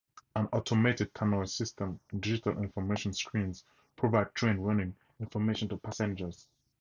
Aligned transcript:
An 0.35 0.47
automated 0.51 1.13
Tannoy 1.13 1.47
system 1.47 1.99
and 2.09 2.23
digital 2.23 2.57
information 2.57 3.13
screens 3.13 3.63
provide 3.95 4.33
train 4.33 4.57
running 4.57 4.95
information 5.19 5.69
to 5.69 5.77
passengers. 5.77 6.47